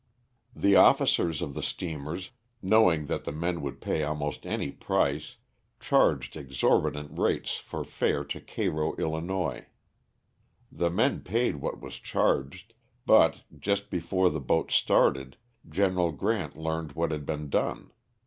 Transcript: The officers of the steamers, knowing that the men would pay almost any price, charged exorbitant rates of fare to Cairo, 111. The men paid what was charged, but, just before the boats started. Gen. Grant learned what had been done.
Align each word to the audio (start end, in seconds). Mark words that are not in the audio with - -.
The 0.55 0.75
officers 0.75 1.43
of 1.43 1.53
the 1.53 1.61
steamers, 1.61 2.31
knowing 2.59 3.05
that 3.05 3.23
the 3.23 3.31
men 3.31 3.61
would 3.61 3.79
pay 3.79 4.03
almost 4.03 4.47
any 4.47 4.71
price, 4.71 5.35
charged 5.79 6.35
exorbitant 6.35 7.19
rates 7.19 7.61
of 7.71 7.87
fare 7.87 8.23
to 8.23 8.41
Cairo, 8.41 8.95
111. 8.95 9.67
The 10.71 10.89
men 10.89 11.19
paid 11.21 11.57
what 11.57 11.81
was 11.81 11.97
charged, 11.99 12.73
but, 13.05 13.43
just 13.55 13.91
before 13.91 14.31
the 14.31 14.41
boats 14.41 14.73
started. 14.73 15.37
Gen. 15.69 16.15
Grant 16.15 16.57
learned 16.57 16.93
what 16.93 17.11
had 17.11 17.23
been 17.23 17.51
done. 17.51 17.91